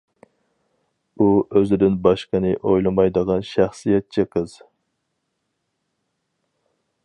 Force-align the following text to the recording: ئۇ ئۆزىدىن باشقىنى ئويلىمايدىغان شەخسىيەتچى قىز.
ئۇ 1.17 1.27
ئۆزىدىن 1.59 1.99
باشقىنى 2.07 2.53
ئويلىمايدىغان 2.71 3.45
شەخسىيەتچى 3.49 4.29
قىز. 4.35 4.57